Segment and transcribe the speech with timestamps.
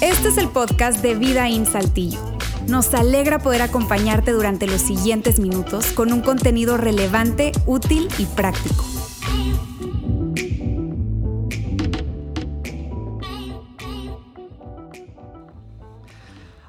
[0.00, 2.18] Este es el podcast de Vida en Saltillo.
[2.68, 8.84] Nos alegra poder acompañarte durante los siguientes minutos con un contenido relevante, útil y práctico.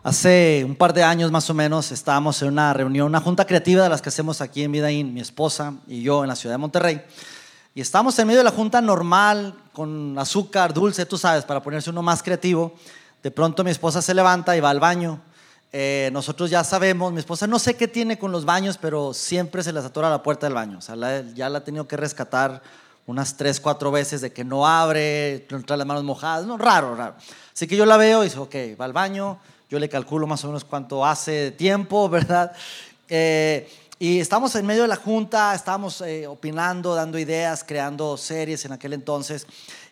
[0.04, 3.84] Hace un par de años más o menos estábamos en una reunión, una junta creativa
[3.84, 6.60] de las que hacemos aquí en Vidaín, mi esposa y yo en la ciudad de
[6.60, 7.02] Monterrey.
[7.78, 11.92] Y estábamos en medio de la junta normal, con azúcar, dulce, tú sabes, para ponerse
[11.92, 12.74] uno más creativo.
[13.22, 15.22] De pronto mi esposa se levanta y va al baño.
[15.72, 19.62] Eh, nosotros ya sabemos, mi esposa no sé qué tiene con los baños, pero siempre
[19.62, 20.80] se les atora la puerta del baño.
[20.80, 20.96] O sea,
[21.36, 22.64] ya la ha tenido que rescatar
[23.06, 26.48] unas tres, cuatro veces de que no abre, trae las manos mojadas.
[26.48, 27.14] No, raro, raro.
[27.54, 29.38] Así que yo la veo y dice, ok, va al baño
[29.70, 32.54] yo le calculo más o menos cuánto hace tiempo, ¿verdad?
[33.08, 38.64] Eh, y estamos en medio de la junta, estábamos eh, opinando, dando ideas, creando series
[38.66, 39.48] en aquel entonces.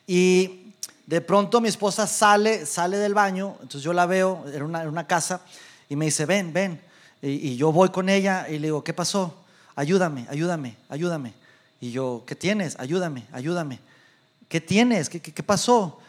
[0.05, 0.73] Y
[1.07, 5.07] de pronto mi esposa sale, sale del baño, entonces yo la veo en una, una
[5.07, 5.41] casa
[5.89, 6.79] y me dice, ven, ven.
[7.21, 9.33] Y, yo voy con ella y le digo, ¿qué pasó?
[9.75, 11.33] Ayúdame, ayúdame, ayúdame.
[11.81, 12.77] Y yo, ¿qué tienes?
[12.79, 13.79] Ayúdame, ayúdame.
[14.47, 15.09] ¿Qué tienes?
[15.09, 15.99] ¿Qué, qué, pasó?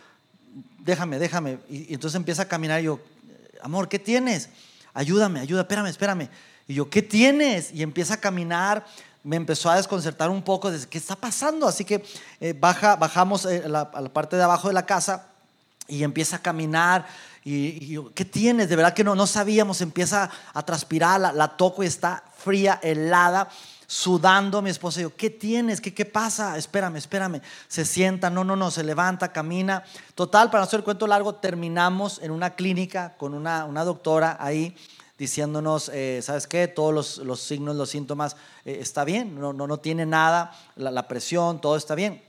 [0.81, 1.60] Déjame, déjame.
[1.70, 3.00] Y, y entonces empieza a caminar y yo,
[3.62, 4.50] amor, ¿qué tienes?
[4.92, 6.28] Ayúdame, ayuda, espérame, espérame.
[6.69, 7.72] Y yo, ¿qué tienes?
[7.72, 8.84] Y empieza a caminar,
[9.22, 11.67] me empezó a desconcertar un poco, desde, ¿qué está pasando?
[11.67, 12.05] Así que
[12.41, 15.28] eh, baja, bajamos eh, a, la, parte de abajo de la casa
[15.87, 17.06] y empieza a caminar.
[17.44, 18.69] Y, yo, ¿qué tienes?
[18.69, 22.81] De verdad que no, no sabíamos, empieza a transpirar, la, la toco y está fría,
[22.83, 23.48] helada
[23.87, 25.00] sudando mi esposa.
[25.00, 25.81] Y yo, ¿qué tienes?
[25.81, 26.56] ¿Qué, ¿Qué pasa?
[26.59, 27.41] Espérame, espérame.
[27.69, 29.84] Se sienta, no, no, no, se levanta, camina.
[30.14, 34.37] Total, para no hacer el cuento largo, terminamos en una clínica con una, una doctora
[34.41, 34.77] ahí
[35.19, 36.69] diciéndonos, eh, ¿sabes qué?
[36.69, 40.91] Todos los, los signos, los síntomas, eh, está bien, no, no, no tiene nada, la,
[40.91, 42.22] la, presión, todo está bien.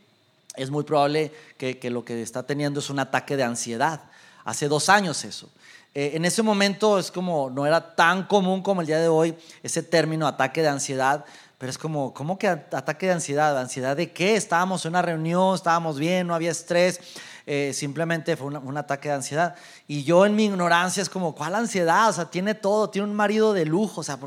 [0.55, 4.01] Es muy probable que, que, lo que está teniendo es un ataque de ansiedad.
[4.43, 5.49] Hace dos años eso.
[5.93, 9.35] Eh, en ese momento es como, no era tan común como el día de hoy
[9.63, 11.25] ese término ataque de ansiedad,
[11.57, 13.57] pero es como, ¿cómo que ataque de ansiedad?
[13.57, 14.35] ¿Ansiedad de qué?
[14.35, 16.99] Estábamos en una reunión, estábamos bien, no había estrés,
[17.47, 19.55] eh, simplemente fue un ataque de ansiedad.
[19.87, 22.09] Y yo en mi ignorancia es como, ¿cuál ansiedad?
[22.09, 24.19] O sea, tiene todo, tiene un marido de lujo, o sea,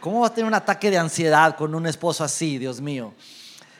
[0.00, 3.12] ¿cómo va a tener un ataque de ansiedad con un esposo así, Dios mío?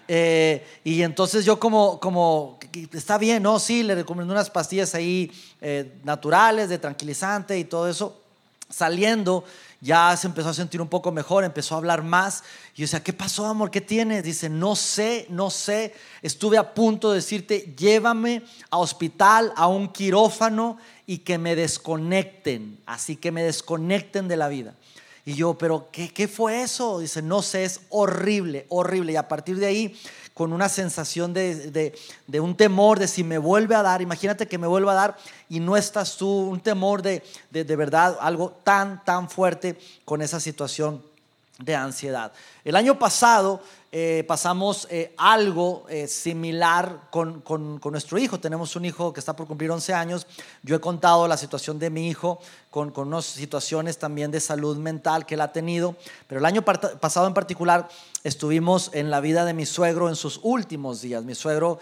[0.07, 2.59] Eh, y entonces yo como, como,
[2.93, 3.59] está bien, ¿no?
[3.59, 8.21] Sí, le recomiendo unas pastillas ahí eh, naturales, de tranquilizante y todo eso.
[8.69, 9.45] Saliendo,
[9.81, 12.43] ya se empezó a sentir un poco mejor, empezó a hablar más.
[12.75, 13.71] Y yo decía, ¿qué pasó, amor?
[13.71, 14.25] ¿Qué tienes?
[14.25, 15.95] Dice, no sé, no sé.
[16.23, 22.79] Estuve a punto de decirte, llévame a hospital, a un quirófano y que me desconecten.
[22.87, 24.75] Así que me desconecten de la vida.
[25.25, 26.99] Y yo, pero ¿qué, qué fue eso?
[26.99, 29.13] Dice, no sé, es horrible, horrible.
[29.13, 29.97] Y a partir de ahí
[30.35, 31.95] con una sensación de,
[32.41, 35.17] un temor de si me vuelve a dar, imagínate que me vuelva a dar
[35.49, 40.41] y no estás tú, un temor de, de verdad, algo tan, tan fuerte con esa
[40.41, 41.14] situación
[41.59, 42.33] de ansiedad.
[42.65, 43.61] El año pasado
[43.93, 48.41] eh, pasamos eh, algo eh, similar con, con, nuestro hijo.
[48.41, 50.27] Tenemos un hijo que está por cumplir 11 años.
[50.65, 54.77] Yo he contado la situación de mi hijo con, con unas situaciones también de salud
[54.79, 55.95] mental que él ha tenido.
[56.27, 57.89] Pero el año pasado en particular
[58.25, 61.23] estuvimos en la vida de mi suegro en sus últimos días.
[61.23, 61.79] Mi suegro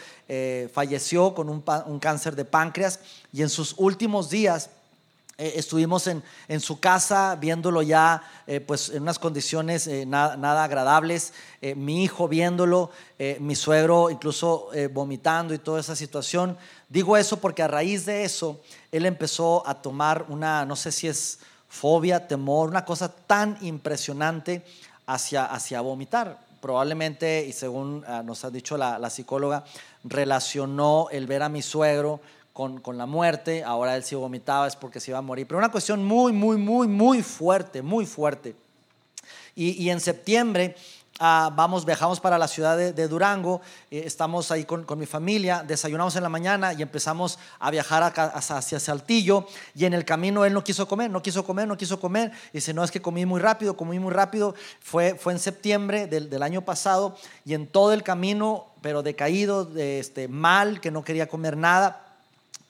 [0.75, 3.01] falleció con un, un cáncer de páncreas
[3.33, 4.69] y en sus últimos días
[5.39, 10.63] eh, estuvimos en, en, su casa viéndolo ya eh, pues en unas condiciones eh, nada,
[10.63, 11.33] agradables,
[11.77, 12.91] mi hijo viéndolo,
[13.39, 16.59] mi suegro incluso vomitando y toda esa situación.
[16.89, 18.61] Digo eso porque a raíz de eso
[18.91, 21.39] él empezó a tomar una, no sé si es
[21.69, 24.65] fobia, temor, una cosa tan impresionante
[25.07, 26.39] hacia, hacia vomitar.
[26.61, 29.65] Probablemente, y según ah, nos ha dicho la, la psicóloga,
[30.05, 32.21] relacionó el ver a mi suegro
[32.53, 35.59] con, con, la muerte, ahora él si vomitaba es porque se iba a morir, pero
[35.59, 38.55] una cuestión muy, muy, muy, muy fuerte, muy fuerte.
[39.55, 40.77] Y, y en septiembre
[41.19, 43.61] ah, vamos, viajamos para la ciudad de, Durango,
[43.91, 48.13] eh, estamos ahí con, con, mi familia, desayunamos en la mañana y empezamos a viajar
[48.15, 49.47] hacia Saltillo.
[49.75, 52.59] Y en el camino él no quiso comer, no quiso comer, no quiso comer, y
[52.59, 56.29] dice, no, es que comí muy rápido, comí muy rápido, fue, fue en septiembre del,
[56.29, 61.05] del año pasado y en todo el camino, pero decaído, de este, mal, que no
[61.05, 62.02] quería comer nada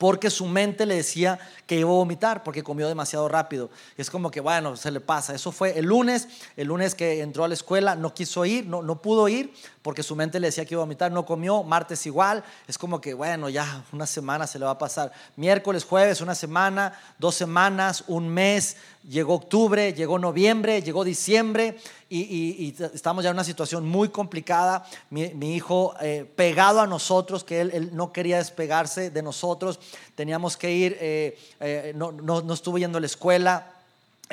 [0.03, 1.39] porque su mente le decía
[1.73, 3.71] que iba a vomitar porque comió demasiado rápido.
[3.97, 5.35] es como que, bueno, se le pasa.
[5.35, 8.83] Eso fue el lunes, el lunes que entró a la escuela, no quiso ir, no,
[8.83, 12.07] no pudo ir porque su mente le decía que iba a vomitar, no comió, martes
[12.07, 15.13] igual, es como que, bueno, ya una semana se le va a pasar.
[15.37, 18.77] Miércoles, jueves, una semana, dos semanas, un mes,
[19.09, 21.77] llegó octubre, llegó noviembre, llegó diciembre
[22.09, 24.87] y, estamos ya en una situación muy complicada.
[25.11, 29.81] Mi, hijo eh, pegado a nosotros, que él, no quería despegarse de nosotros,
[30.15, 33.73] teníamos que ir, eh, eh, no, no, no estuvo yendo a la escuela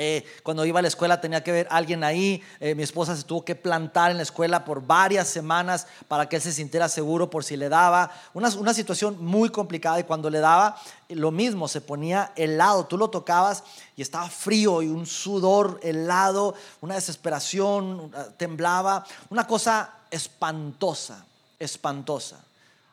[0.01, 2.41] eh, cuando iba a la escuela tenía que ver a alguien ahí.
[2.61, 6.37] Eh, mi esposa se tuvo que plantar en la escuela por varias semanas para que
[6.37, 8.09] él se sintiera seguro por si le daba.
[8.33, 12.85] Una, una situación muy complicada y cuando le daba, lo mismo, se ponía helado.
[12.85, 13.63] Tú lo tocabas
[13.97, 19.05] y estaba frío y un sudor helado, una desesperación, temblaba.
[19.29, 21.25] Una cosa espantosa,
[21.59, 22.39] espantosa.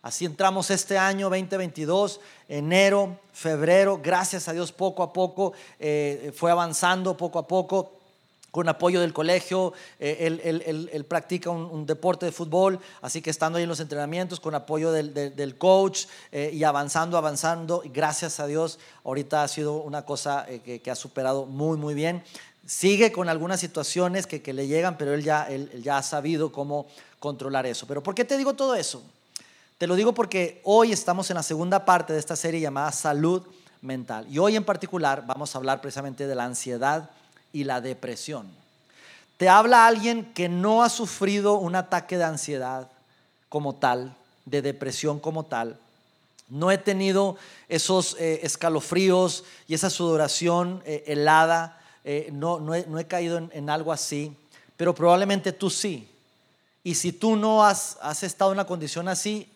[0.07, 6.53] Así entramos este año 2022, enero, febrero, gracias a Dios poco a poco eh, fue
[6.53, 7.91] avanzando poco a poco
[8.53, 10.41] con apoyo del colegio, eh,
[10.93, 14.93] él, practica un, deporte de fútbol, así que estando ahí en los entrenamientos, con apoyo
[14.93, 20.89] del, coach eh, y avanzando, avanzando, gracias a Dios, ahorita ha sido una cosa que,
[20.89, 22.23] ha superado muy, muy bien.
[22.65, 26.87] Sigue con algunas situaciones que, le llegan, pero él ya, él ya ha sabido cómo
[27.19, 27.89] controlar eso.
[27.89, 29.03] Pero ¿por qué te digo todo eso?
[29.79, 33.43] Te lo digo porque hoy estamos en la segunda parte de esta serie llamada Salud
[33.83, 34.27] Mental.
[34.31, 37.11] Y hoy en particular vamos a hablar precisamente de la ansiedad
[37.53, 38.49] y la depresión.
[39.37, 42.89] Te habla alguien que no ha sufrido un ataque de ansiedad
[43.51, 45.79] como tal, de depresión como tal.
[46.49, 47.37] No he tenido
[47.69, 51.79] esos eh, escalofríos y esa sudoración eh, helada.
[52.03, 54.35] Eh, no, no, he, caído en, algo así,
[54.79, 56.09] pero probablemente tú sí.
[56.83, 59.53] Y si tú no has, has estado en una condición así,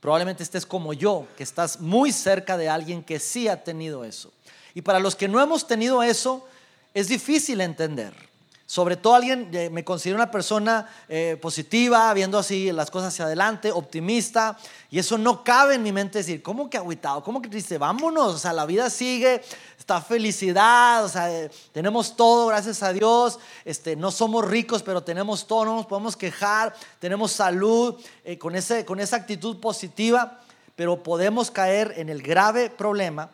[0.00, 4.32] Probablemente estés como yo, que estás muy cerca de alguien que sí ha tenido eso.
[4.74, 6.46] Y para los que no hemos tenido eso,
[6.94, 8.29] es difícil entender.
[8.70, 13.24] Sobre todo alguien, eh, me considero una persona eh, positiva, viendo así las cosas hacia
[13.24, 14.56] adelante, optimista,
[14.92, 17.24] y eso no cabe en mi mente decir, ¿cómo que agüitado?
[17.24, 17.78] ¿Cómo que triste?
[17.78, 19.42] Vámonos, o sea, la vida sigue,
[19.76, 25.02] está felicidad, o sea, eh, tenemos todo, gracias a Dios, este, no somos ricos, pero
[25.02, 27.96] tenemos todo, no nos podemos quejar, tenemos salud,
[28.38, 30.42] con, ese, con esa actitud positiva,
[30.76, 33.30] pero podemos caer en el grave problema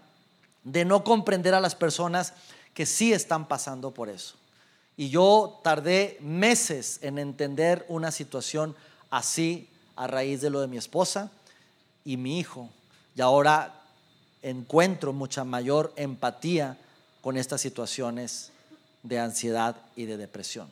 [0.65, 2.33] de no comprender a las personas
[2.73, 4.35] que sí están pasando por eso.
[4.97, 8.75] Y yo tardé meses en entender una situación
[9.11, 11.31] así a raíz de lo de mi esposa
[12.05, 12.71] y mi hijo.
[13.15, 13.83] Y ahora
[14.43, 16.79] encuentro mucha mayor empatía
[17.21, 18.53] con estas situaciones
[19.03, 20.69] de ansiedad y de depresión.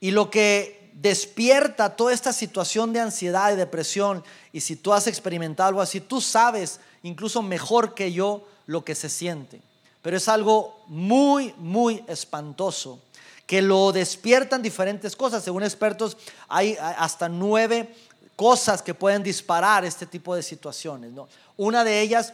[0.00, 5.06] Y lo que despierta toda esta situación de ansiedad y depresión, y si tú has
[5.06, 9.60] experimentado algo así, tú sabes incluso mejor que yo lo que se siente.
[10.02, 13.00] Pero es algo muy, muy espantoso
[13.46, 15.44] que lo despiertan diferentes cosas.
[15.44, 16.16] Según expertos,
[16.48, 17.94] hay hasta nueve
[18.36, 21.12] cosas que pueden disparar este tipo de situaciones.
[21.56, 22.32] Una de ellas,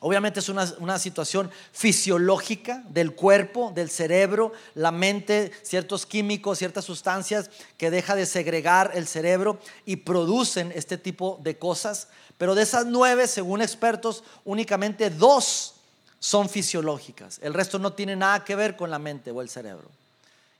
[0.00, 6.84] obviamente, es una, una, situación fisiológica del cuerpo, del cerebro, la mente, ciertos químicos, ciertas
[6.84, 12.08] sustancias que deja de segregar el cerebro y producen este tipo de cosas.
[12.38, 15.74] Pero de esas nueve, según expertos, únicamente dos
[16.18, 17.38] son fisiológicas.
[17.42, 19.90] El resto no tiene nada que ver con la mente o el cerebro.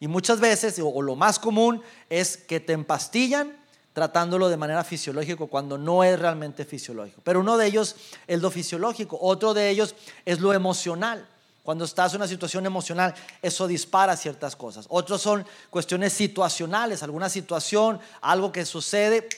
[0.00, 3.56] Y muchas veces, o lo más común, es que te empastillan
[3.96, 7.22] tratándolo de manera fisiológica cuando no es realmente fisiológico.
[7.24, 7.96] Pero uno de ellos
[8.26, 9.94] es lo fisiológico, otro de ellos
[10.26, 11.26] es lo emocional.
[11.62, 14.84] Cuando estás en una situación emocional, eso dispara ciertas cosas.
[14.90, 19.28] Otros son cuestiones situacionales, alguna situación, algo que sucede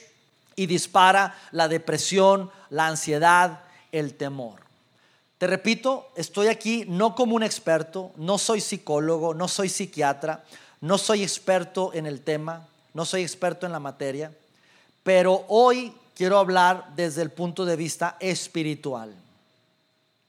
[0.56, 3.60] y dispara la depresión, la ansiedad,
[3.92, 4.67] el temor.
[5.38, 10.44] Te repito, estoy aquí no como un experto, no soy psicólogo, no soy psiquiatra,
[10.80, 14.32] no soy experto en el tema, no soy experto en la materia,
[15.04, 19.14] pero hoy quiero hablar desde el punto de vista espiritual,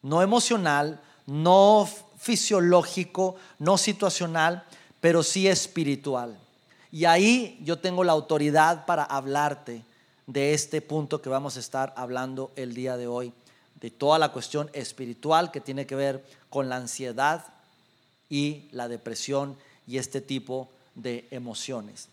[0.04, 1.90] no emocional, no
[2.20, 4.64] fisiológico, no situacional,
[5.02, 6.38] pero sí espiritual.
[6.92, 9.84] Y ahí yo tengo la autoridad para hablarte
[10.28, 13.34] de este punto que vamos a estar hablando el día de hoy
[13.82, 17.46] de toda la cuestión espiritual que tiene que ver con la ansiedad
[18.30, 19.58] y la depresión
[19.88, 22.10] y este tipo de emociones.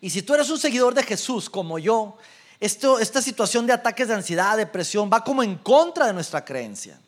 [0.00, 2.16] Y si tú eres un seguidor de Jesús como yo,
[2.60, 6.98] esto, esta situación de ataques de ansiedad, depresión, va como en contra de nuestra creencia.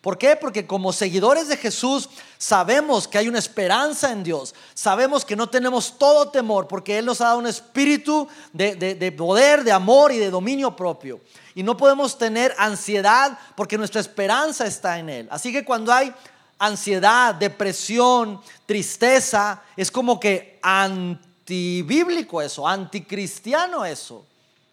[0.00, 0.36] ¿Por qué?
[0.36, 5.48] Porque como seguidores de Jesús sabemos que hay una esperanza en Dios, sabemos que no
[5.48, 10.12] tenemos todo temor, porque Él nos ha dado un espíritu de, de poder, de amor
[10.12, 11.20] y de dominio propio.
[11.58, 15.28] Y no podemos tener ansiedad porque nuestra esperanza está en Él.
[15.28, 16.14] Así que cuando hay
[16.56, 24.24] ansiedad, depresión, tristeza, es como que antibíblico eso, anticristiano eso.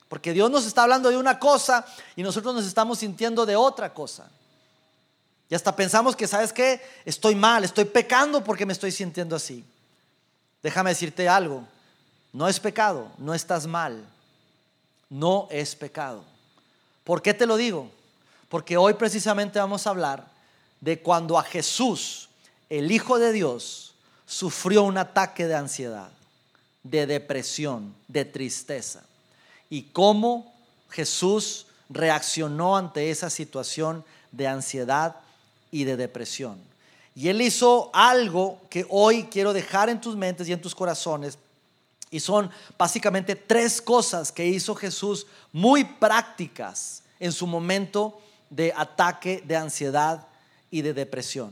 [0.07, 1.83] Porque Dios nos está hablando de una cosa
[2.15, 4.29] y nosotros nos estamos sintiendo de otra cosa.
[5.49, 6.79] Y hasta pensamos que, ¿sabes qué?
[7.03, 9.65] Estoy mal, estoy pecando porque me estoy sintiendo así.
[10.61, 11.63] Déjame decirte algo,
[12.31, 14.05] no es pecado, no estás mal,
[15.09, 16.34] no es pecado.
[17.05, 17.89] ¿Por qué te lo digo?
[18.49, 20.27] Porque hoy precisamente vamos a hablar
[20.81, 22.29] de cuando a Jesús,
[22.69, 23.93] el Hijo de Dios,
[24.25, 26.09] sufrió un ataque de ansiedad,
[26.83, 29.03] de depresión, de tristeza.
[29.69, 30.53] Y cómo
[30.89, 35.15] Jesús reaccionó ante esa situación de ansiedad
[35.71, 36.59] y de depresión.
[37.15, 41.37] Y Él hizo algo que hoy quiero dejar en tus mentes y en tus corazones.
[42.15, 49.43] Y son básicamente tres cosas que hizo Jesús muy prácticas en su momento de ataque
[49.45, 50.25] de ansiedad
[50.71, 51.51] y de depresión.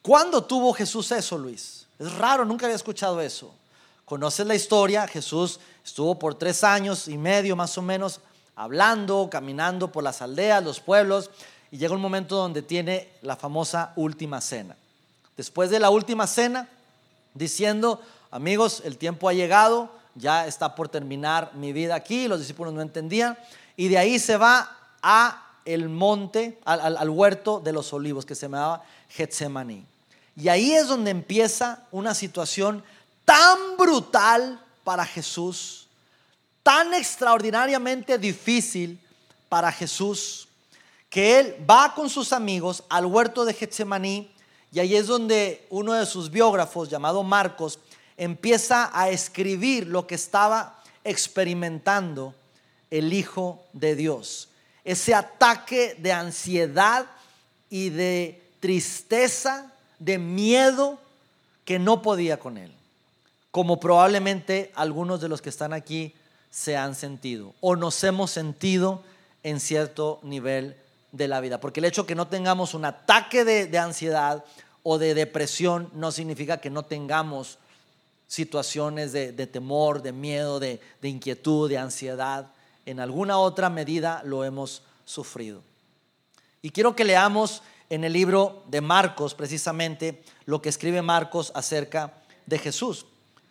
[0.00, 1.84] ¿Cuándo tuvo Jesús eso, Luis?
[1.98, 3.52] Es raro, nunca había escuchado eso.
[4.06, 8.20] Conoces la historia, Jesús estuvo por tres años y medio más o menos
[8.56, 11.28] hablando, caminando por las aldeas, los pueblos,
[11.70, 14.78] y llega un momento donde tiene la famosa última cena.
[15.36, 16.70] Después de la última cena,
[17.34, 22.72] diciendo, amigos, el tiempo ha llegado, ya está por terminar mi vida aquí, los discípulos
[22.72, 23.38] no entendían,
[23.76, 28.42] y de ahí se va a el monte, al, huerto de los olivos, que se
[28.42, 29.84] llamaba Getsemaní.
[30.36, 32.82] Y ahí es donde empieza una situación
[33.24, 35.86] tan brutal para Jesús,
[36.62, 38.98] tan extraordinariamente difícil
[39.48, 40.48] para Jesús,
[41.08, 44.30] que él va con sus amigos al huerto de Getsemaní
[44.72, 47.78] y ahí es donde uno de sus biógrafos, llamado Marcos,
[48.20, 52.34] empieza a escribir lo que estaba experimentando
[52.90, 54.50] el Hijo de Dios.
[54.84, 57.06] Ese ataque de ansiedad
[57.70, 60.98] y de tristeza, de miedo
[61.64, 62.70] que no podía con él,
[63.50, 66.14] como probablemente algunos de los que están aquí
[66.50, 69.02] se han sentido o nos hemos sentido
[69.42, 70.76] en cierto nivel
[71.12, 71.58] de la vida.
[71.58, 74.44] Porque el hecho que no tengamos un ataque de, ansiedad
[74.82, 77.56] o de depresión no significa que no tengamos
[78.30, 82.52] situaciones de, temor, de miedo, de, de inquietud, de ansiedad.
[82.86, 85.64] En alguna otra medida lo hemos sufrido.
[86.62, 92.14] Y quiero que leamos en el libro de Marcos precisamente lo que escribe Marcos acerca
[92.46, 93.04] de Jesús.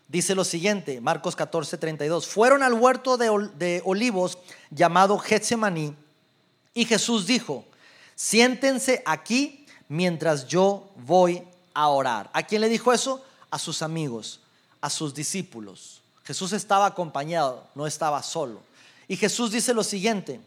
[0.08, 2.26] Dice lo siguiente, Marcos 14, 32.
[2.26, 4.38] Fueron al huerto de, de olivos
[4.72, 5.94] llamado Getsemaní
[6.74, 7.66] y Jesús dijo,
[8.16, 11.44] siéntense aquí mientras yo voy
[11.74, 12.30] a orar.
[12.32, 13.26] ¿A quién le dijo eso?
[13.52, 14.40] A sus amigos,
[14.82, 16.02] a sus discípulos.
[16.24, 18.62] Jesús estaba acompañado, no estaba solo.
[19.08, 20.40] Y Jesús dice lo siguiente,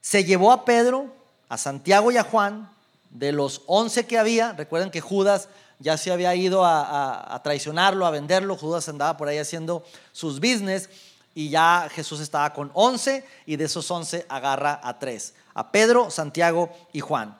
[0.00, 1.12] se llevó a Pedro,
[1.48, 2.70] a Santiago y a Juan,
[3.10, 8.06] de los once que había, recuerden que Judas ya se había ido a, a traicionarlo,
[8.06, 10.88] a venderlo, Judas andaba por ahí haciendo sus business,
[11.34, 16.10] y ya Jesús estaba con 11 y de esos 11 agarra a tres, a Pedro,
[16.10, 17.36] Santiago y Juan.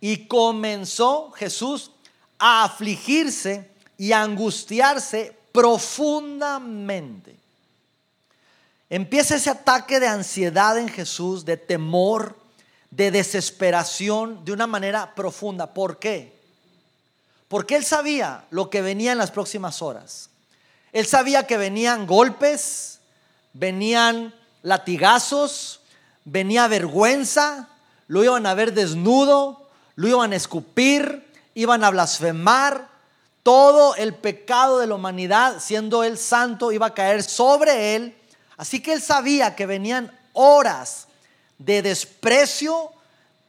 [0.00, 1.90] Y comenzó Jesús
[2.38, 7.36] a afligirse y angustiarse profundamente.
[8.90, 12.36] Empieza ese ataque de ansiedad en Jesús, de temor,
[12.90, 15.74] de desesperación de una manera profunda.
[15.74, 16.32] ¿Por qué?
[17.48, 20.30] Porque él sabía lo que venía en las próximas horas.
[20.92, 23.00] Él sabía que venían golpes,
[23.52, 25.80] venían latigazos,
[26.24, 27.68] venía vergüenza,
[28.06, 32.88] lo iban a ver desnudo, lo iban a escupir, iban a blasfemar.
[33.44, 38.18] Todo el pecado de la humanidad, siendo él santo, iba a caer sobre él.
[38.56, 41.06] Así que él sabía que venían horas
[41.58, 42.90] de desprecio,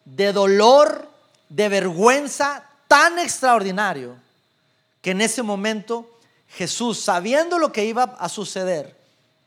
[0.04, 1.10] de dolor,
[1.50, 4.16] de vergüenza tan extraordinario
[5.02, 8.96] que en ese momento Jesús, sabiendo lo que iba a suceder,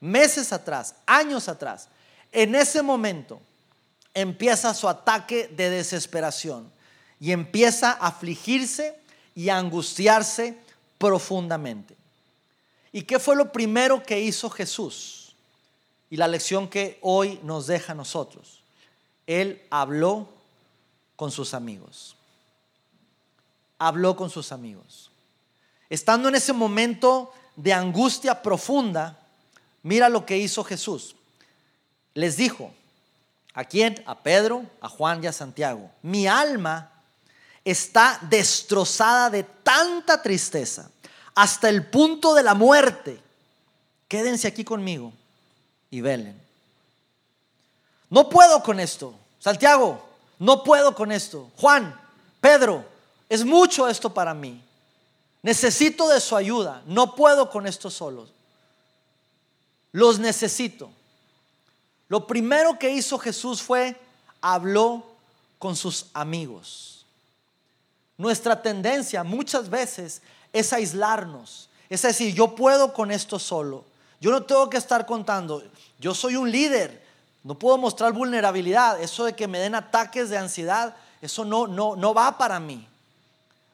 [0.00, 1.88] meses atrás, años atrás,
[2.32, 3.40] en ese momento
[4.14, 6.70] empieza su ataque de desesperación
[7.20, 8.98] y empieza a afligirse
[9.38, 10.58] y angustiarse
[10.98, 11.94] profundamente.
[12.90, 15.36] ¿Y qué fue lo primero que hizo Jesús?
[16.10, 18.64] Y la lección que hoy nos deja a nosotros.
[19.28, 20.28] Él habló
[21.14, 22.16] con sus amigos.
[23.78, 25.12] Habló con sus amigos.
[25.88, 29.20] Estando en ese momento de angustia profunda,
[29.84, 31.14] Mira lo que hizo Jesús.
[32.14, 32.72] Les dijo,
[33.54, 34.02] ¿a quién?
[34.06, 35.90] A Pedro, a Juan y a Santiago.
[36.02, 36.97] Mi alma
[37.70, 40.90] está destrozada de tanta tristeza
[41.34, 43.20] hasta el punto de la muerte.
[44.08, 45.12] Quédense aquí conmigo
[45.90, 46.40] y velen.
[48.10, 49.14] No puedo con esto.
[49.38, 50.04] Santiago,
[50.38, 51.50] no puedo con esto.
[51.56, 51.98] Juan,
[52.40, 52.84] Pedro,
[53.28, 54.62] es mucho esto para mí.
[55.42, 56.82] Necesito de su ayuda.
[56.86, 58.30] No puedo con esto solos.
[59.92, 60.90] los necesito.
[62.08, 64.00] Lo primero que hizo Jesús fue
[64.40, 65.04] habló
[65.58, 66.97] con sus amigos.
[68.18, 70.20] Nuestra tendencia muchas veces
[70.52, 73.84] es aislarnos, es decir, yo puedo con esto solo,
[74.20, 75.62] yo no tengo que estar contando,
[75.98, 77.02] yo soy un líder,
[77.44, 81.96] no puedo mostrar vulnerabilidad, eso de que me den ataques de ansiedad, eso no, no,
[81.96, 82.86] no va para mí.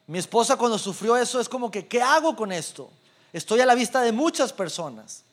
[0.07, 2.89] Mi esposa cuando sufrió eso es como que, ¿qué hago con esto?
[3.33, 5.23] Estoy a la vista de muchas personas.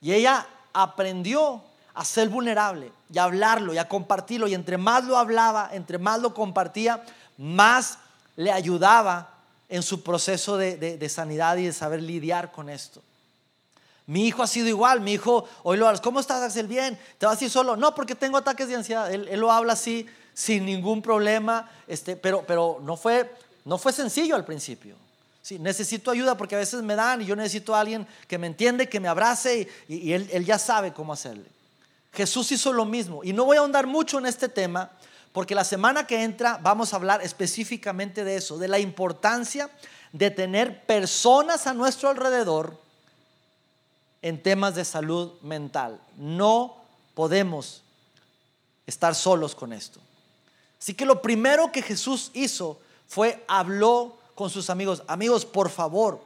[0.00, 1.62] Y ella aprendió
[1.94, 4.46] a ser vulnerable y a hablarlo y a compartirlo.
[4.48, 7.02] Y entre más lo hablaba, entre más lo compartía,
[7.38, 7.98] más
[8.36, 9.32] le ayudaba
[9.68, 13.02] en su proceso de, sanidad y de saber lidiar con esto.
[14.06, 16.66] Mi hijo ha sido igual, mi hijo, hoy lo hablas, ¿cómo estás Axel?
[16.66, 17.76] Bien, ¿te vas a ir solo?
[17.76, 19.10] No, porque tengo ataques de ansiedad.
[19.12, 23.32] Él, lo habla así, sin ningún problema, este, pero, pero no, fue,
[23.64, 24.96] no fue sencillo al principio.
[25.40, 28.46] Sí, necesito ayuda porque a veces me dan y yo necesito a alguien que me
[28.46, 31.46] entiende, que me abrace y, él, él ya sabe cómo hacerle.
[32.12, 33.24] Jesús hizo lo mismo.
[33.24, 34.90] Y no voy a ahondar mucho en este tema,
[35.32, 39.70] porque la semana que entra vamos a hablar específicamente de eso, de la importancia
[40.12, 42.78] de tener personas a nuestro alrededor
[44.20, 46.00] en temas de salud mental.
[46.16, 46.76] No
[47.14, 47.82] podemos
[48.86, 50.00] estar solos con esto.
[50.78, 56.20] Así que lo primero que Jesús hizo fue habló con sus amigos, amigos, por favor,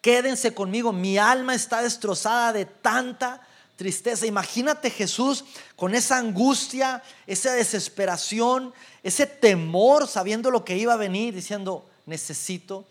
[0.00, 4.26] quédense conmigo, mi alma está destrozada de tanta tristeza.
[4.26, 5.44] Imagínate Jesús
[5.76, 12.84] con esa angustia, esa desesperación, ese temor, sabiendo lo que iba a venir, diciendo, necesito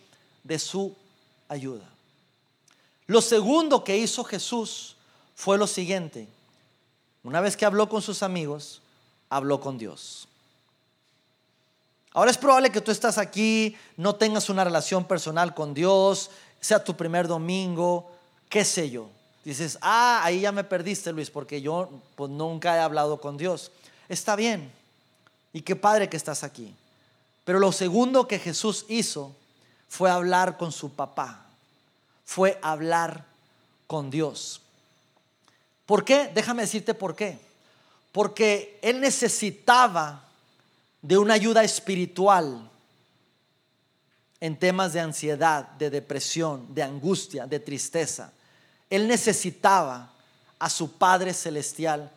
[0.44, 0.96] de su
[1.48, 1.90] ayuda.
[3.08, 4.96] Lo segundo que hizo Jesús
[5.36, 6.28] fue lo siguiente.
[7.24, 8.82] Una vez que habló con sus amigos,
[9.30, 10.28] habló con Dios.
[12.12, 16.84] Ahora es probable que tú estás aquí, no tengas una relación personal con Dios, sea
[16.84, 18.12] tu primer domingo,
[18.50, 19.10] qué sé yo.
[19.44, 23.72] Dices, ah, ahí ya me perdiste, Luis, porque yo pues, nunca he hablado con Dios.
[24.08, 24.72] Está bien.
[25.52, 26.74] Y qué padre que estás aquí.
[27.44, 29.36] Pero lo segundo que Jesús hizo
[29.90, 31.46] fue hablar con su papá.
[32.26, 33.26] Fue hablar
[33.86, 34.62] con Dios.
[35.86, 36.32] ¿Por qué?
[36.34, 37.38] Déjame decirte por qué.
[38.14, 40.24] Porque él necesitaba
[41.02, 42.70] de una ayuda espiritual
[44.40, 48.32] en temas de ansiedad, de depresión, de angustia, de tristeza.
[48.90, 50.10] Él necesitaba
[50.60, 52.10] a su Padre Celestial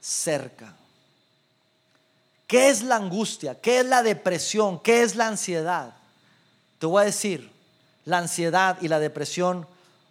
[0.00, 0.74] cerca.
[2.46, 3.60] ¿Qué es la angustia?
[3.60, 4.80] ¿Qué es la depresión?
[4.80, 5.94] ¿Qué es la ansiedad?
[6.78, 7.50] Te voy a decir,
[8.04, 9.66] la ansiedad y la depresión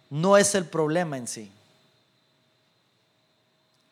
[0.08, 1.50] no es el problema en sí.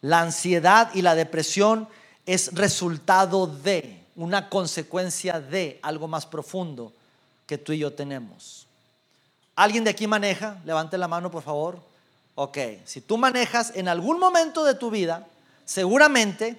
[0.00, 1.88] La ansiedad y la depresión
[2.24, 6.92] es resultado de, una consecuencia de algo más profundo
[7.46, 8.66] que tú y yo tenemos.
[9.56, 10.58] ¿Alguien de aquí maneja?
[10.64, 11.87] Levante la mano, por favor.
[12.40, 15.26] Ok, si tú manejas en algún momento de tu vida,
[15.64, 16.56] seguramente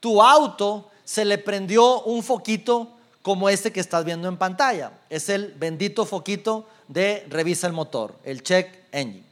[0.00, 2.90] tu auto se le prendió un foquito
[3.22, 4.90] como este que estás viendo en pantalla.
[5.08, 9.22] Es el bendito foquito de revisa el motor, el check engine.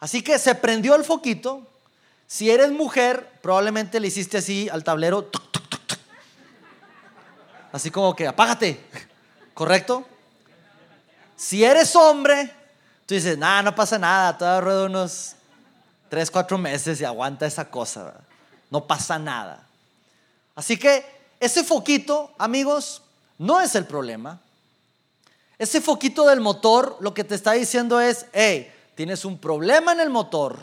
[0.00, 1.62] Así que se prendió el foquito.
[2.26, 5.30] Si eres mujer, probablemente le hiciste así al tablero.
[7.70, 8.80] Así como que apágate.
[9.54, 10.04] ¿Correcto?
[11.36, 12.57] Si eres hombre,
[13.08, 15.32] Tú dices, nada, no pasa nada, todavía ruedo unos
[16.10, 18.12] 3, 4 meses y aguanta esa cosa.
[18.68, 19.66] No pasa nada.
[20.54, 21.06] Así que
[21.40, 23.00] ese foquito, amigos,
[23.38, 24.38] no es el problema.
[25.56, 30.00] Ese foquito del motor lo que te está diciendo es, hey, tienes un problema en
[30.00, 30.58] el motor,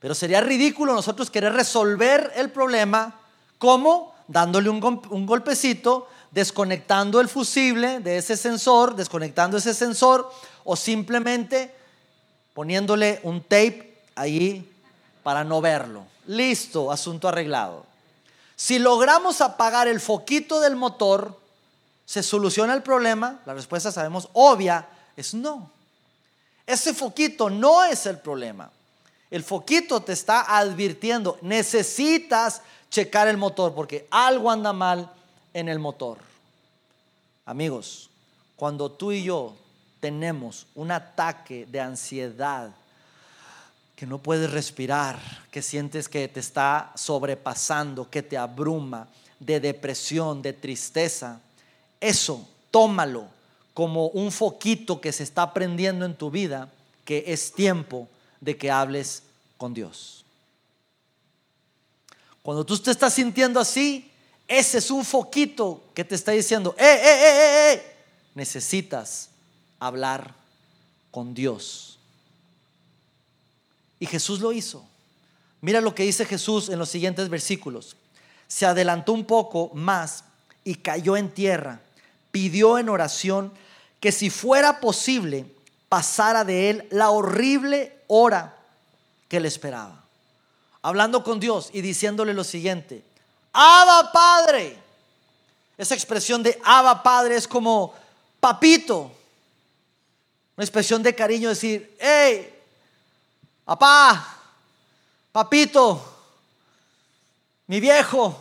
[0.00, 3.14] pero sería ridículo nosotros querer resolver el problema
[3.58, 10.30] como dándole un, un golpecito, desconectando el fusible de ese sensor, desconectando ese sensor
[10.70, 11.74] o simplemente
[12.52, 14.70] poniéndole un tape ahí
[15.22, 16.04] para no verlo.
[16.26, 17.86] Listo, asunto arreglado.
[18.54, 21.40] Si logramos apagar el foquito del motor,
[22.04, 23.40] ¿se soluciona el problema?
[23.46, 25.70] La respuesta sabemos obvia es no.
[26.66, 28.70] Ese foquito no es el problema.
[29.30, 35.10] El foquito te está advirtiendo, necesitas checar el motor porque algo anda mal
[35.54, 36.18] en el motor.
[37.46, 38.10] Amigos,
[38.54, 39.54] cuando tú y yo
[40.00, 42.70] tenemos un ataque de ansiedad,
[43.96, 45.18] que no puedes respirar,
[45.50, 49.08] que sientes que te está sobrepasando, que te abruma,
[49.40, 51.40] de depresión, de tristeza,
[52.00, 53.26] eso tómalo
[53.74, 56.70] como un foquito que se está prendiendo en tu vida,
[57.04, 58.08] que es tiempo
[58.40, 59.22] de que hables
[59.56, 60.24] con Dios.
[62.42, 64.10] Cuando tú te estás sintiendo así,
[64.46, 67.94] ese es un foquito que te está diciendo, eh, eh, eh, eh, eh
[68.34, 69.30] necesitas
[69.80, 70.34] hablar
[71.10, 71.98] con Dios.
[74.00, 74.84] Y Jesús lo hizo.
[75.60, 77.96] Mira lo que dice Jesús en los siguientes versículos.
[78.46, 80.24] Se adelantó un poco más
[80.64, 81.80] y cayó en tierra.
[82.30, 83.52] Pidió en oración
[84.00, 85.46] que si fuera posible
[85.88, 88.56] pasara de él la horrible hora
[89.28, 90.04] que le esperaba.
[90.82, 93.02] Hablando con Dios y diciéndole lo siguiente,
[93.52, 94.78] Abba Padre.
[95.76, 97.94] Esa expresión de Abba Padre es como
[98.40, 99.12] papito.
[100.58, 102.52] Una expresión de cariño decir, hey,
[103.64, 104.40] papá,
[105.30, 106.02] papito,
[107.68, 108.36] mi viejo,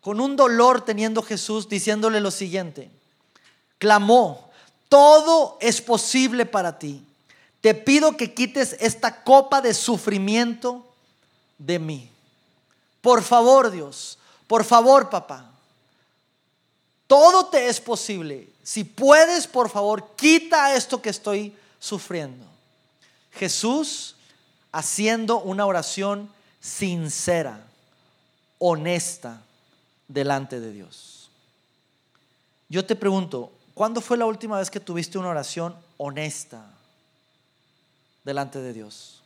[0.00, 2.90] con un dolor teniendo Jesús diciéndole lo siguiente,
[3.78, 4.50] clamó,
[4.88, 7.00] todo es posible para ti.
[7.60, 10.84] Te pido que quites esta copa de sufrimiento
[11.58, 12.10] de mí.
[13.00, 14.18] Por favor, Dios,
[14.48, 15.51] por favor, papá.
[17.12, 18.48] Todo te es posible.
[18.62, 22.46] Si puedes, por favor, quita esto que estoy sufriendo.
[23.32, 24.16] Jesús
[24.72, 27.66] haciendo una oración sincera,
[28.58, 29.42] honesta,
[30.08, 31.28] delante de Dios.
[32.70, 36.64] Yo te pregunto, ¿cuándo fue la última vez que tuviste una oración honesta
[38.24, 39.20] delante de Dios?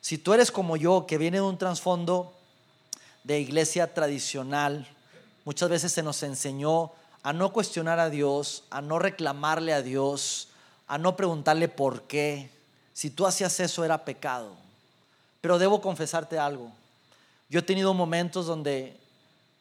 [0.00, 2.32] Si tú eres como yo, que viene de un trasfondo
[3.22, 4.88] de iglesia tradicional,
[5.44, 10.48] muchas veces se nos enseñó a no cuestionar a Dios, a no reclamarle a Dios,
[10.86, 12.50] a no preguntarle por qué.
[12.92, 14.56] Si tú hacías eso era pecado.
[15.40, 16.72] Pero debo confesarte algo.
[17.48, 18.98] Yo he tenido momentos donde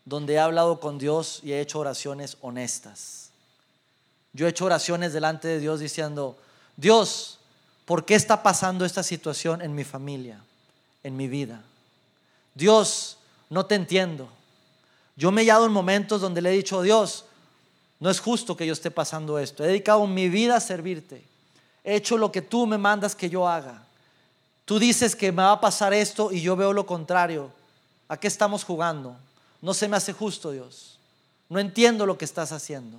[0.07, 3.31] donde he hablado con Dios y he hecho oraciones honestas.
[4.31, 6.37] Yo he hecho oraciones delante de Dios diciendo,
[6.77, 7.39] Dios,
[7.83, 10.39] ¿por qué está pasando esta situación en mi familia,
[11.03, 11.61] en mi vida?
[12.55, 13.17] Dios,
[13.49, 14.29] no te entiendo.
[15.17, 17.25] Yo me he hallado en momentos donde le he dicho, Dios,
[17.99, 19.63] no es justo que yo esté pasando esto.
[19.63, 21.23] He dedicado mi vida a servirte.
[21.83, 23.83] He hecho lo que tú me mandas que yo haga.
[24.65, 27.51] Tú dices que me va a pasar esto y yo veo lo contrario.
[28.07, 29.15] ¿A qué estamos jugando?
[29.61, 30.99] No se me hace justo, Dios.
[31.49, 32.97] No entiendo lo que estás haciendo.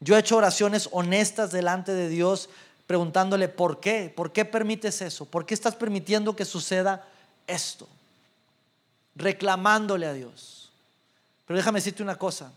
[0.00, 2.50] Yo he hecho oraciones honestas delante de Dios
[2.86, 4.12] preguntándole, ¿por qué?
[4.14, 5.24] ¿Por qué permites eso?
[5.24, 7.08] ¿Por qué estás permitiendo que suceda
[7.46, 7.88] esto?
[9.16, 10.70] Reclamándole a Dios.
[11.46, 12.52] Pero déjame decirte una cosa.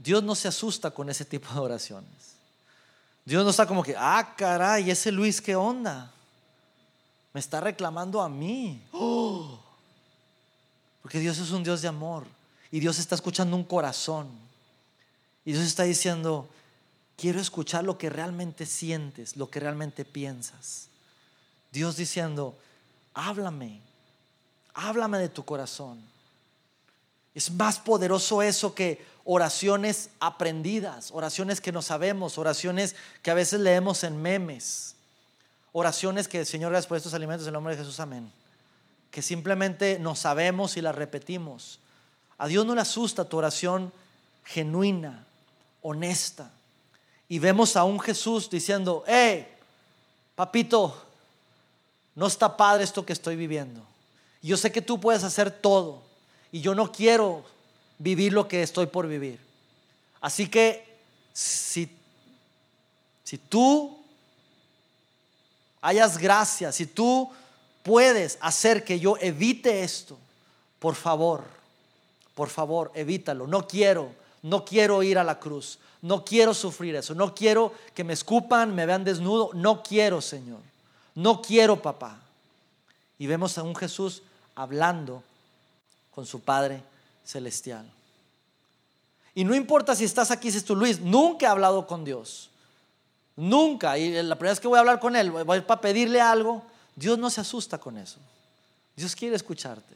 [0.00, 2.36] Dios no se asusta con ese tipo de oraciones.
[3.24, 6.12] Dios no está como que, ah, caray, ese Luis, ¿qué onda?
[7.32, 8.80] Me está reclamando a mí.
[8.92, 9.58] ¡Oh!
[11.02, 12.26] Porque Dios es un Dios de amor
[12.70, 14.28] y Dios está escuchando un corazón.
[15.44, 16.48] Y Dios está diciendo,
[17.16, 20.88] quiero escuchar lo que realmente sientes, lo que realmente piensas.
[21.72, 22.56] Dios diciendo,
[23.14, 23.80] háblame,
[24.74, 26.00] háblame de tu corazón.
[27.34, 33.60] Es más poderoso eso que oraciones aprendidas, oraciones que no sabemos, oraciones que a veces
[33.60, 34.94] leemos en memes,
[35.72, 38.32] oraciones que, Señor, gracias por estos alimentos, en el nombre de Jesús, amén
[39.10, 41.78] que simplemente no sabemos y la repetimos.
[42.36, 43.92] A Dios no le asusta tu oración
[44.44, 45.26] genuina,
[45.82, 46.50] honesta.
[47.28, 49.48] Y vemos a un Jesús diciendo, hey,
[50.34, 51.02] papito,
[52.14, 53.82] no está padre esto que estoy viviendo.
[54.42, 56.02] Yo sé que tú puedes hacer todo
[56.52, 57.44] y yo no quiero
[57.98, 59.38] vivir lo que estoy por vivir.
[60.20, 60.84] Así que
[61.32, 61.88] si,
[63.24, 63.98] si tú
[65.80, 67.30] hayas gracia, si tú
[67.82, 70.18] puedes hacer que yo evite esto,
[70.78, 71.44] por favor,
[72.34, 73.46] por favor, evítalo.
[73.46, 75.78] No quiero, no quiero ir a la cruz.
[76.00, 77.14] No quiero sufrir eso.
[77.14, 79.50] No quiero que me escupan, me vean desnudo.
[79.54, 80.60] No quiero, Señor.
[81.14, 82.20] No quiero, papá.
[83.18, 84.22] Y vemos a un Jesús
[84.54, 85.24] hablando
[86.14, 86.82] con su Padre
[87.28, 87.84] Celestial.
[89.34, 92.48] Y no importa si estás aquí, si es tú, Luis, nunca he hablado con Dios.
[93.36, 93.98] Nunca.
[93.98, 96.62] Y la primera vez que voy a hablar con Él, voy para pedirle algo.
[96.96, 98.18] Dios no se asusta con eso.
[98.96, 99.94] Dios quiere escucharte.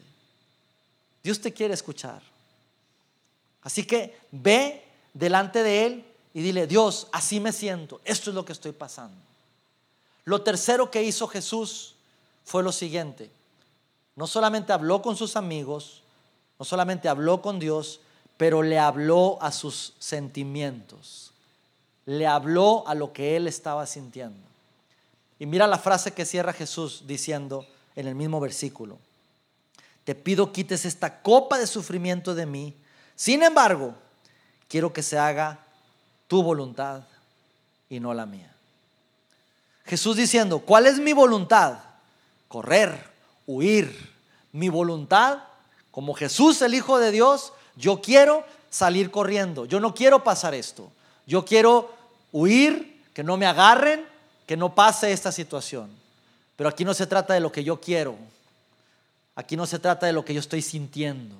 [1.23, 2.21] Dios te quiere escuchar.
[3.63, 7.99] Así que ve delante de Él y dile, Dios, así me siento.
[8.05, 9.17] Esto es lo que estoy pasando.
[10.23, 11.95] Lo tercero que hizo Jesús
[12.45, 13.31] fue lo siguiente.
[14.15, 16.02] No solamente habló con sus amigos,
[16.63, 17.99] no solamente habló con Dios,
[18.37, 21.33] pero le habló a sus sentimientos.
[22.05, 24.39] Le habló a lo que él estaba sintiendo.
[25.39, 28.97] Y mira la frase que cierra Jesús diciendo en el mismo versículo.
[30.05, 32.73] Te pido quites esta copa de sufrimiento de mí.
[33.17, 33.93] Sin embargo,
[34.69, 35.59] quiero que se haga
[36.29, 37.03] tu voluntad
[37.89, 38.55] y no la mía.
[39.83, 41.79] Jesús diciendo, ¿cuál es mi voluntad?
[42.47, 43.05] Correr,
[43.47, 44.13] huir.
[44.53, 45.39] Mi voluntad,
[45.93, 49.65] como Jesús el Hijo de Dios, yo quiero salir corriendo.
[49.65, 50.91] Yo no quiero pasar esto.
[51.27, 51.93] Yo quiero
[52.31, 54.03] huir, que no me agarren,
[54.47, 55.91] que no pase esta situación.
[56.55, 58.15] Pero aquí no se trata de lo que yo quiero.
[59.35, 61.35] Aquí no se trata de lo que yo estoy sintiendo.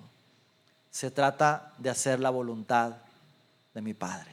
[0.91, 2.93] Se trata de hacer la voluntad
[3.73, 4.31] de mi Padre.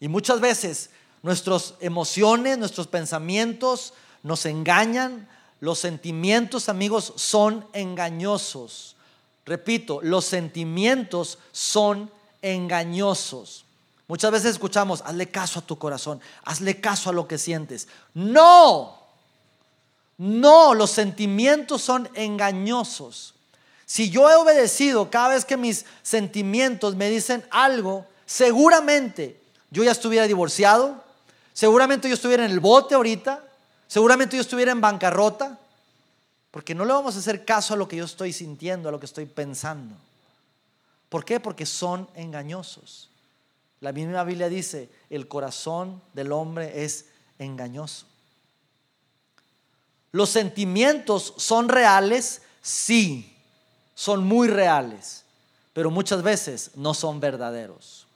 [0.00, 0.90] Y muchas veces
[1.22, 5.28] nuestras emociones, nuestros pensamientos nos engañan.
[5.60, 8.96] Los sentimientos, amigos, son engañosos.
[9.44, 12.10] Repito, los sentimientos son
[12.42, 13.64] engañosos.
[14.08, 17.86] Muchas veces escuchamos, hazle caso a tu corazón, hazle caso a lo que sientes.
[18.14, 18.98] No,
[20.18, 23.34] no, los sentimientos son engañosos.
[23.86, 29.92] Si yo he obedecido cada vez que mis sentimientos me dicen algo, seguramente yo ya
[29.92, 31.02] estuviera divorciado,
[31.52, 33.44] seguramente yo estuviera en el bote ahorita,
[33.90, 35.58] seguramente yo estuviera en bancarrota,
[36.52, 39.00] porque no le vamos a hacer caso a lo que yo estoy sintiendo, a lo
[39.00, 39.96] que estoy pensando.
[41.08, 41.40] ¿Por qué?
[41.40, 43.10] Porque son engañosos.
[43.80, 47.06] La misma Biblia dice, el corazón del hombre es
[47.40, 48.06] engañoso.
[50.12, 53.36] Los sentimientos son reales, sí,
[53.96, 55.24] son muy reales,
[55.72, 58.06] pero muchas veces no son verdaderos.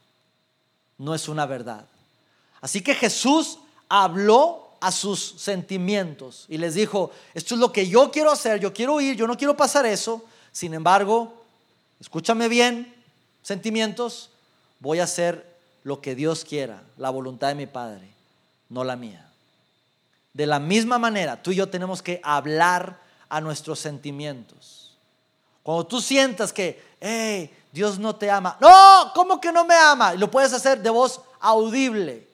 [0.99, 1.85] No es una verdad.
[2.61, 3.59] Así que Jesús
[3.89, 8.75] habló a sus sentimientos y les dijo, esto es lo que yo quiero hacer, yo
[8.75, 11.43] quiero ir, yo no quiero pasar eso, sin embargo,
[11.99, 12.95] escúchame bien,
[13.41, 14.29] sentimientos,
[14.81, 18.07] voy a hacer lo que Dios quiera, la voluntad de mi Padre,
[18.69, 19.27] no la mía.
[20.35, 24.99] De la misma manera, tú y yo tenemos que hablar a nuestros sentimientos.
[25.63, 26.93] Cuando tú sientas que,
[27.73, 30.15] Dios no te ama, no, ¿cómo que no me ama?
[30.15, 32.34] Y lo puedes hacer de voz audible.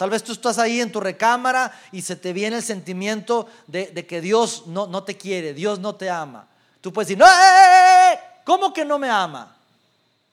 [0.00, 4.06] Tal vez tú estás ahí en tu recámara y se te viene el sentimiento de,
[4.06, 6.46] que Dios no, no, te quiere, Dios no te ama.
[6.80, 9.54] Tú puedes decir, no, eh, eh, eh, ¿cómo que no me ama?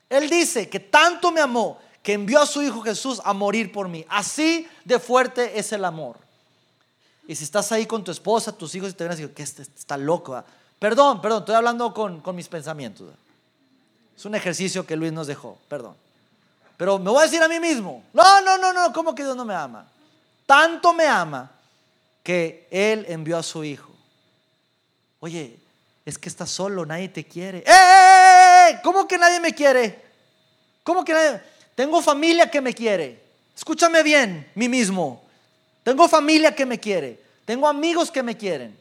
[0.10, 3.89] Él dice que tanto me amó que envió a su Hijo Jesús a morir por
[3.89, 4.06] mí.
[4.08, 6.15] Así de fuerte es el amor.
[7.27, 9.97] Y si estás ahí con tu esposa, tus hijos, y te ven así, que está
[9.97, 10.41] loco.
[10.80, 13.10] Perdón, perdón, estoy hablando con, con mis pensamientos.
[14.15, 16.07] Es un ejercicio que Luis nos dejó, perdón.
[16.78, 19.36] Pero me voy a decir a mí mismo, no, no, no, no, ¿cómo que Dios
[19.36, 19.88] no me ama?
[20.46, 21.52] Tanto me ama
[22.24, 23.92] que Él envió a su Hijo.
[25.20, 25.60] Oye,
[26.06, 27.60] es que estás solo, nadie te quiere.
[27.60, 28.80] ¡Eh, eh, eh, eh!
[28.84, 30.06] ¿Cómo que nadie me quiere?
[30.84, 31.42] ¿Cómo que nadie?
[31.76, 33.22] Tengo familia que me quiere.
[33.56, 35.24] Escúchame bien, mí mismo.
[35.84, 37.22] Tengo familia que me quiere.
[37.44, 38.78] Tengo amigos que me quieren.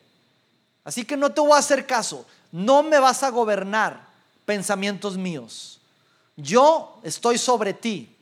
[0.85, 2.27] Así que no te voy a hacer caso.
[2.53, 4.07] No me vas a gobernar
[4.45, 5.81] pensamientos míos.
[6.37, 8.15] Yo estoy sobre ti.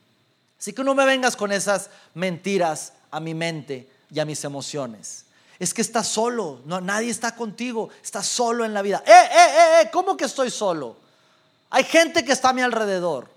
[0.58, 5.26] Así que no me vengas con esas mentiras a mi mente y a mis emociones.
[5.58, 9.02] Es que estás solo, no, nadie está contigo, estás solo en la vida.
[9.06, 9.90] ¡Eh, eh, eh, eh!
[9.92, 10.96] ¿Cómo que estoy solo?
[11.70, 13.28] Hay gente que está a mi alrededor,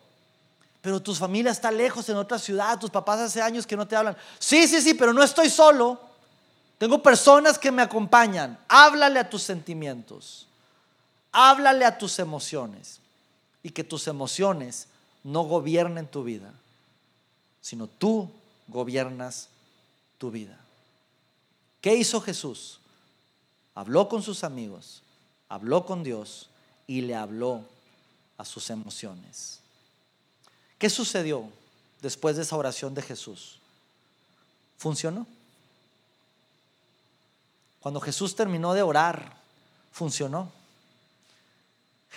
[0.81, 3.95] pero tu familia está lejos en otra ciudad, tus papás hace años que no te
[3.95, 4.15] hablan.
[4.39, 5.99] Sí, sí, sí, pero no estoy solo.
[6.77, 8.57] Tengo personas que me acompañan.
[8.67, 10.47] Háblale a tus sentimientos,
[11.31, 12.99] háblale a tus emociones
[13.67, 14.87] y que tus emociones
[15.25, 16.53] no gobiernen tu vida,
[17.59, 18.31] sino tú
[18.69, 19.49] gobiernas
[20.17, 20.57] tu vida.
[21.81, 22.79] ¿Qué hizo Jesús?
[23.75, 25.01] Habló con sus amigos,
[25.49, 26.47] habló con Dios
[26.87, 27.65] y le habló
[28.37, 29.59] a sus emociones.
[30.79, 31.49] ¿Qué sucedió
[32.01, 33.59] después de esa oración de Jesús?
[34.77, 35.27] ¿Funcionó?
[37.81, 39.35] Cuando Jesús terminó de orar,
[39.91, 40.53] funcionó.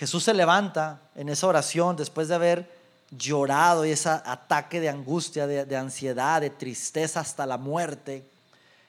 [0.01, 2.75] Jesús se levanta en esa oración después de haber
[3.11, 8.27] llorado y ese ataque de angustia, de, ansiedad, de tristeza hasta la muerte.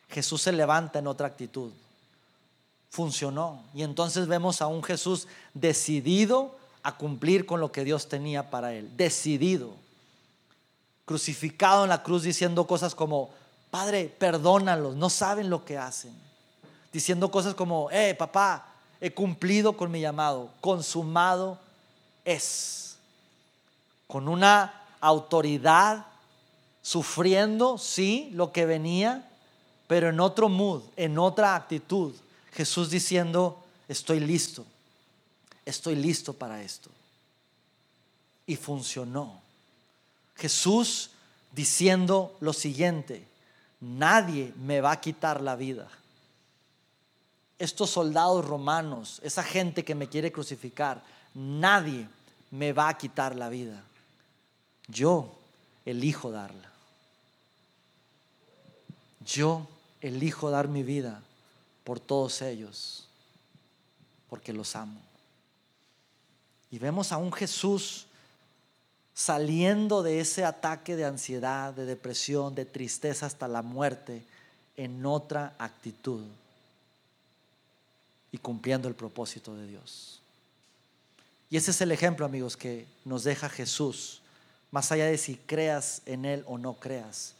[0.08, 1.70] Jesús se levanta en otra actitud.
[2.88, 3.62] Funcionó.
[3.74, 8.72] Y entonces vemos a un Jesús decidido a cumplir con lo que Dios tenía para
[8.72, 8.96] él.
[8.96, 9.74] Decidido.
[11.04, 13.28] Crucificado en la cruz diciendo cosas como,
[13.70, 16.14] Padre, perdónalos, no saben lo que hacen.
[16.90, 18.71] Diciendo cosas como, eh, papá,
[19.02, 21.58] he cumplido con mi llamado, consumado
[22.24, 22.96] es.
[24.06, 26.06] Con una autoridad,
[26.82, 29.28] sufriendo, sí, lo que venía,
[29.88, 32.14] pero en otro mood, en otra actitud.
[32.52, 34.64] Jesús diciendo, estoy listo,
[35.66, 36.88] estoy listo para esto.
[38.46, 39.40] Y funcionó.
[40.36, 41.10] Jesús
[41.50, 43.26] diciendo lo siguiente,
[43.80, 45.88] nadie me va a quitar la vida
[47.62, 51.00] estos soldados romanos, esa gente que me quiere crucificar,
[51.32, 52.08] nadie
[52.50, 53.84] me va a quitar la vida.
[54.88, 55.32] Yo
[55.84, 56.72] elijo darla.
[59.24, 59.68] Yo
[60.00, 61.22] elijo dar mi vida
[61.84, 63.06] por todos ellos,
[64.28, 65.00] porque los amo.
[66.72, 68.06] Y vemos a un Jesús
[69.14, 74.24] saliendo de ese ataque de ansiedad, de depresión, de tristeza hasta la muerte,
[74.76, 76.24] en otra actitud
[78.32, 80.20] y cumpliendo el propósito de Dios.
[81.50, 84.22] Y ese es el ejemplo, amigos, que nos deja Jesús,
[84.70, 87.34] más allá de si creas en Él o no creas,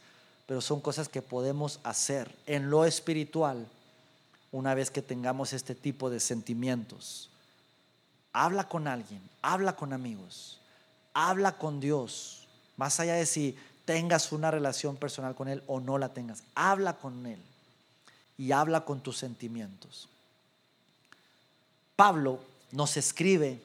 [0.45, 3.65] pero son cosas que podemos hacer en lo espiritual
[4.51, 7.31] una vez que tengamos este tipo de sentimientos.
[8.33, 10.59] Habla con alguien, habla con amigos,
[11.15, 15.97] habla con Dios, más allá de si tengas una relación personal con Él o no
[15.97, 17.39] la tengas, habla con Él
[18.37, 20.07] y habla con tus sentimientos.
[22.03, 22.37] Pablo
[22.73, 23.61] nos escribe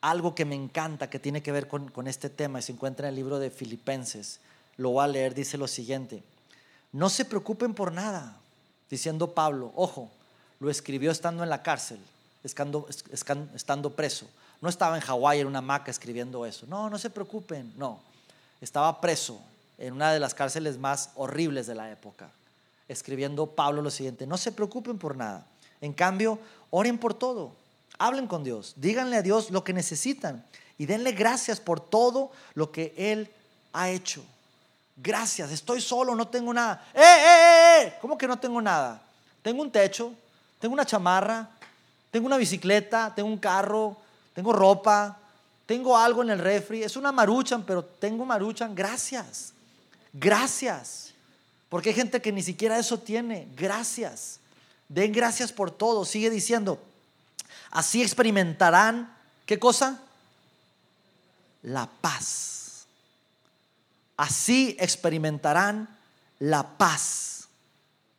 [0.00, 3.10] algo que me encanta, que tiene que ver con, este tema, y se encuentra en
[3.10, 4.40] el libro de Filipenses.
[4.76, 6.24] Lo voy a leer, dice lo siguiente.
[6.90, 8.36] No se preocupen por nada,
[8.90, 10.10] diciendo Pablo, ojo,
[10.58, 12.00] lo escribió estando en la cárcel,
[12.42, 14.26] estando, preso.
[14.60, 16.66] No estaba en Hawái en una hamaca escribiendo eso.
[16.66, 18.00] No, no se preocupen, no.
[18.60, 19.40] Estaba preso
[19.78, 22.30] en una de las cárceles más horribles de la época,
[22.88, 25.46] escribiendo Pablo lo siguiente, no se preocupen por nada.
[25.80, 27.59] En cambio, oren por todo,
[28.00, 30.44] hablen con Dios, díganle a Dios lo que necesitan
[30.78, 33.30] y denle gracias por todo lo que Él
[33.74, 34.24] ha hecho.
[34.96, 36.84] Gracias, estoy solo, no tengo nada.
[36.94, 37.82] ¡Eh, eh, eh!
[37.82, 37.94] eh!
[38.00, 39.02] ¿Cómo que no tengo nada?
[39.42, 40.14] Tengo un techo,
[40.58, 41.50] tengo una chamarra,
[42.10, 43.96] tengo una bicicleta, tengo un carro,
[44.34, 45.18] tengo ropa,
[45.66, 46.82] tengo algo en el refri.
[46.82, 48.74] Es una maruchan, pero tengo maruchan.
[48.74, 49.52] Gracias,
[50.12, 51.12] gracias.
[51.68, 53.46] Porque hay gente que ni siquiera eso tiene.
[53.56, 54.40] Gracias.
[54.88, 56.04] Den gracias por todo.
[56.04, 56.80] Sigue diciendo,
[57.70, 59.14] así experimentarán,
[59.46, 60.00] ¿qué cosa?
[61.62, 62.86] La paz.
[64.16, 65.88] Así experimentarán
[66.38, 67.48] la paz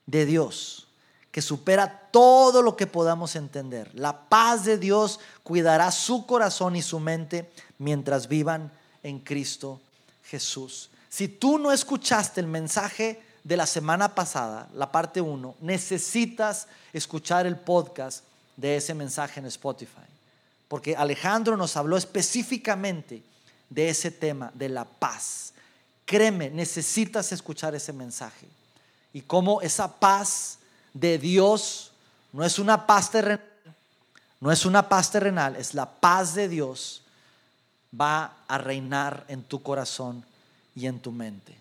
[0.05, 0.87] de Dios
[1.31, 3.89] que supera todo lo que podamos entender.
[3.93, 9.79] La paz de Dios cuidará su corazón y su mente mientras vivan en Cristo
[10.25, 10.89] Jesús.
[11.09, 17.47] Si tú no escuchaste el mensaje de la semana pasada, la parte 1, necesitas escuchar
[17.47, 18.23] el podcast
[18.55, 20.01] de ese mensaje en Spotify.
[20.67, 23.21] Porque Alejandro nos habló específicamente
[23.69, 25.53] de ese tema, de la paz.
[26.05, 28.47] Créeme, necesitas escuchar ese mensaje.
[29.13, 30.59] Y cómo esa paz
[30.93, 31.91] de Dios
[32.33, 33.45] no es una paz terrenal,
[34.39, 37.01] no es una paz terrenal, es la paz de Dios
[37.99, 40.25] va a reinar en tu corazón
[40.75, 41.55] y en tu mente.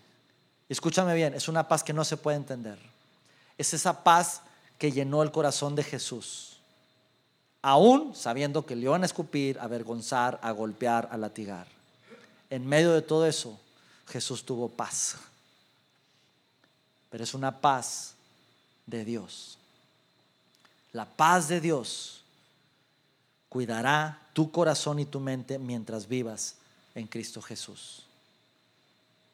[0.69, 2.79] Escúchame bien, es una paz que no se puede entender.
[3.59, 4.43] Es esa paz
[4.79, 6.50] que llenó el corazón de Jesús.
[7.63, 11.67] Aún sabiendo que le iban a escupir, a avergonzar, a golpear, a latigar.
[12.49, 13.59] En medio de todo eso,
[14.07, 15.17] Jesús tuvo paz.
[17.11, 18.15] Pero es una paz
[18.87, 19.59] de Dios.
[20.93, 22.23] La paz de Dios
[23.49, 26.57] cuidará tu corazón y tu mente mientras vivas
[26.95, 28.05] en Cristo Jesús.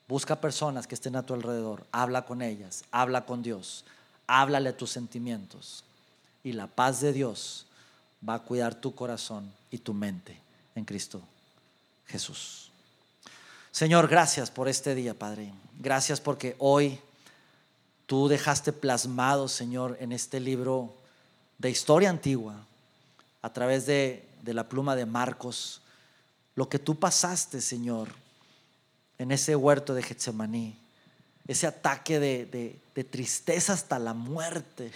[0.09, 3.85] Busca personas que estén a tu alrededor, habla con ellas, habla con Dios,
[4.27, 5.85] háblale tus sentimientos
[6.45, 7.67] y la paz de Dios
[8.29, 10.39] va a cuidar tu corazón y tu mente
[10.75, 11.23] en Cristo
[12.07, 12.71] Jesús.
[13.71, 15.53] Señor, gracias por este día, Padre.
[15.79, 16.99] Gracias porque hoy
[18.07, 20.95] tú dejaste plasmado, Señor, en este libro
[21.59, 22.55] de historia antigua,
[23.43, 25.83] a través de, la pluma de Marcos,
[26.55, 28.09] lo que tú pasaste, Señor
[29.19, 30.77] en ese huerto de Getsemaní,
[31.47, 34.91] ese ataque de, de, tristeza hasta la muerte.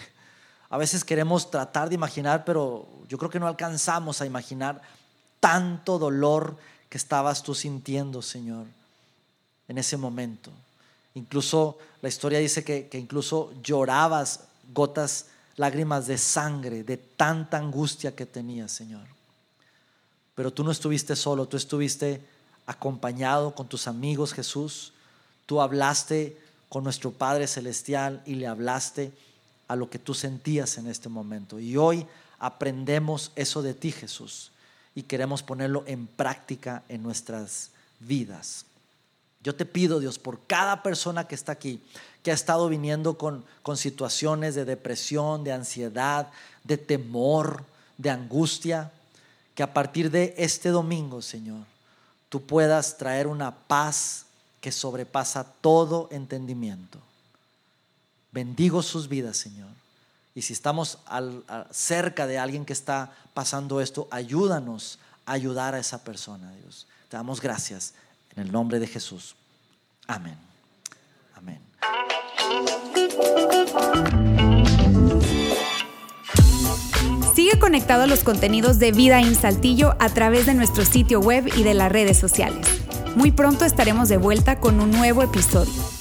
[0.71, 4.81] A veces queremos tratar de imaginar, pero yo creo que no alcanzamos a imaginar
[5.41, 6.55] tanto dolor
[6.87, 8.65] que estabas tú sintiendo, Señor,
[9.67, 10.49] en ese momento.
[11.13, 15.25] Incluso la historia dice que, incluso llorabas gotas,
[15.57, 19.05] lágrimas de sangre, de tanta angustia que tenías, Señor.
[20.35, 22.21] Pero tú no estuviste solo, tú estuviste
[22.65, 24.93] acompañado con tus amigos, Jesús.
[25.45, 26.37] Tú hablaste
[26.69, 29.11] con nuestro Padre Celestial y le hablaste
[29.71, 31.57] a lo que tú sentías en este momento.
[31.57, 32.05] Y hoy
[32.39, 34.51] aprendemos eso de ti, Jesús,
[34.93, 37.69] y queremos ponerlo en práctica en nuestras
[38.01, 38.65] vidas.
[39.41, 41.81] Yo te pido, Dios, por cada persona que está aquí,
[42.21, 46.27] que ha estado viniendo con, con situaciones de depresión, de ansiedad,
[46.65, 47.63] de temor,
[47.97, 48.91] de angustia,
[49.55, 51.63] que a partir de este domingo, Señor,
[52.27, 54.25] tú puedas traer una paz
[54.59, 56.99] que sobrepasa todo entendimiento.
[58.31, 59.69] Bendigo sus vidas, Señor.
[60.33, 60.99] Y si estamos
[61.71, 66.87] cerca de alguien que está pasando esto, ayúdanos a ayudar a esa persona, Dios.
[67.09, 67.93] Te damos gracias
[68.35, 69.35] en el nombre de Jesús.
[70.07, 70.37] Amén.
[71.35, 71.59] Amén.
[77.35, 81.51] Sigue conectado a los contenidos de Vida en Saltillo a través de nuestro sitio web
[81.57, 82.65] y de las redes sociales.
[83.17, 86.00] Muy pronto estaremos de vuelta con un nuevo episodio.